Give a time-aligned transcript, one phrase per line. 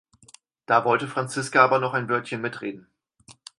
[0.65, 2.87] Da wollte Franziska aber noch ein Wörtchen mitreden.